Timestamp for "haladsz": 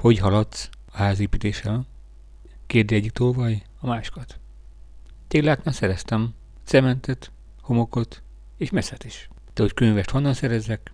0.18-0.68